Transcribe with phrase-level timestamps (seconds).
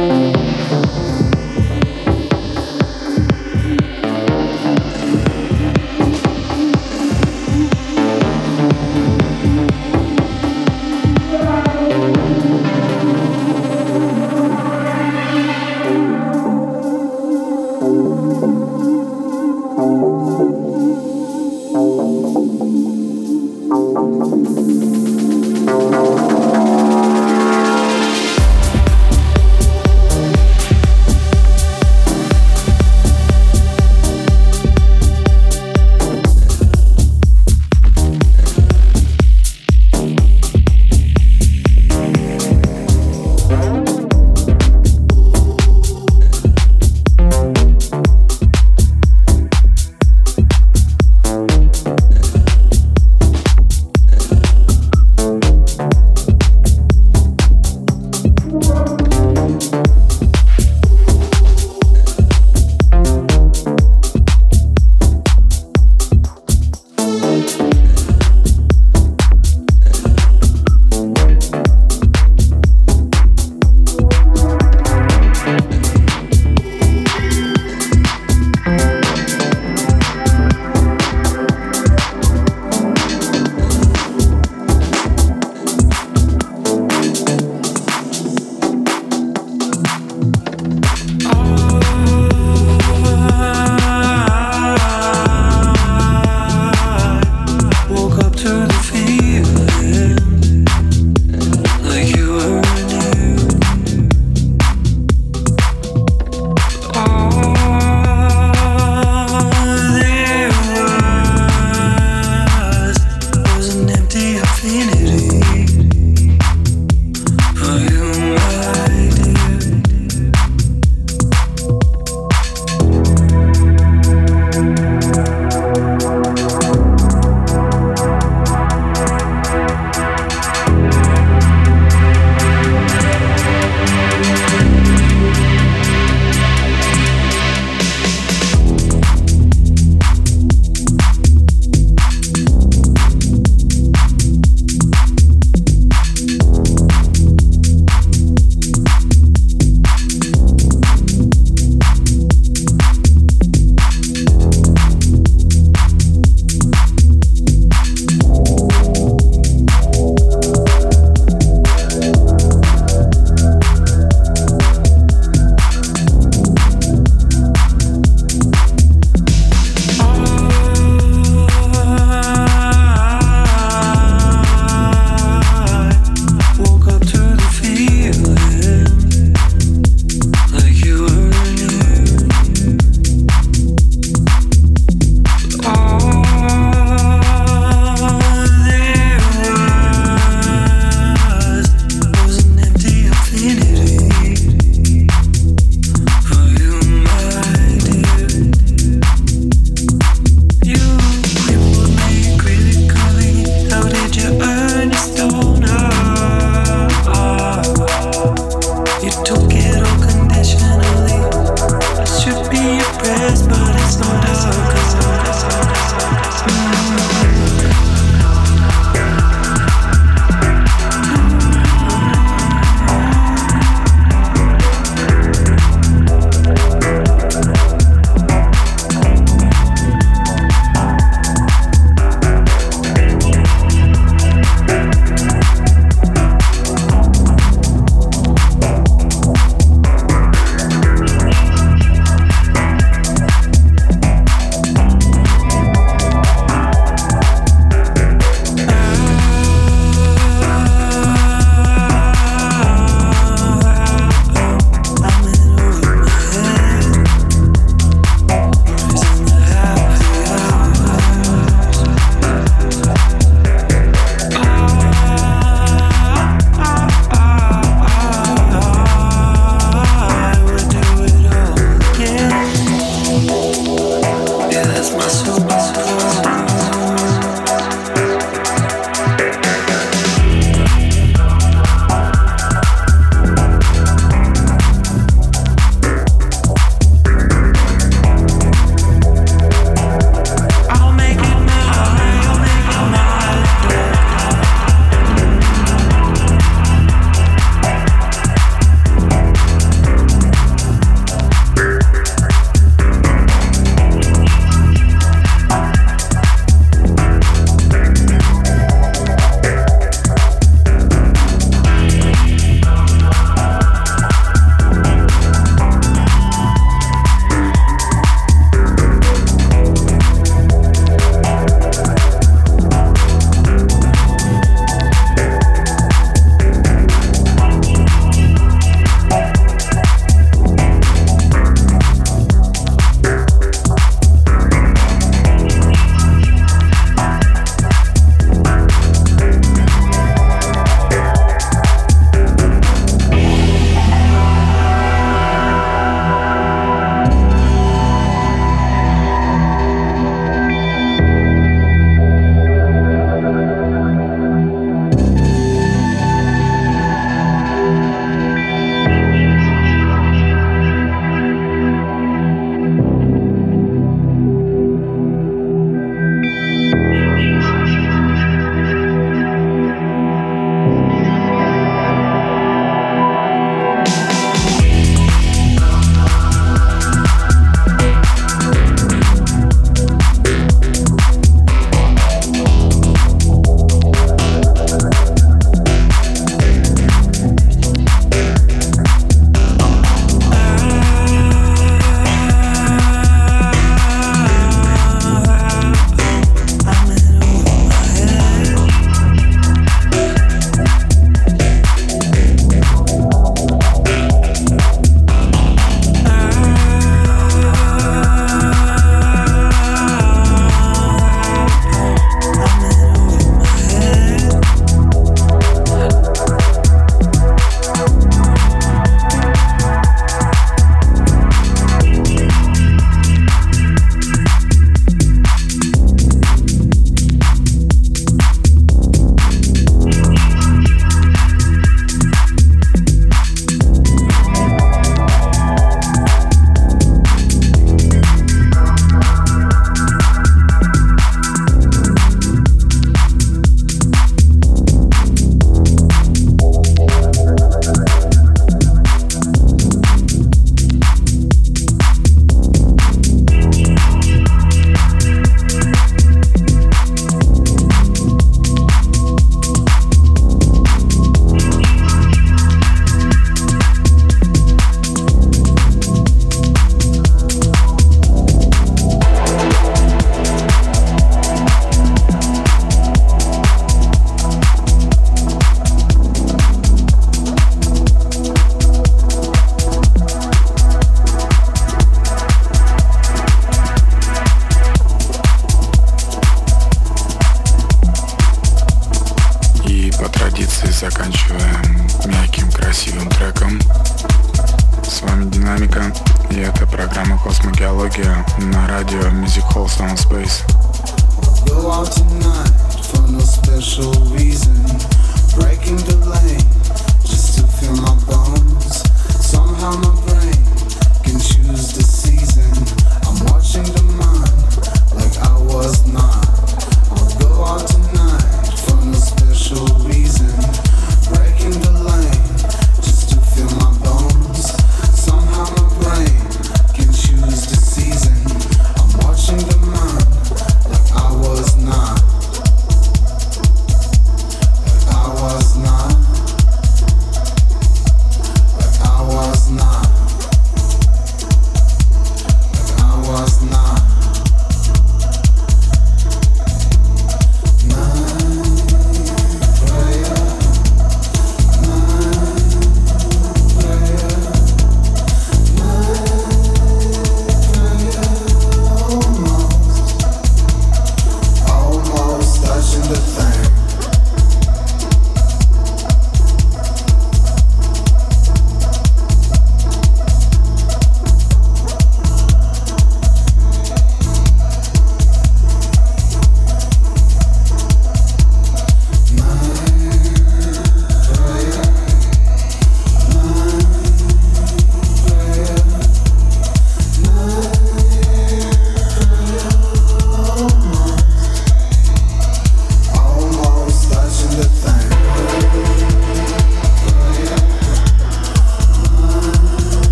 [0.00, 1.19] Música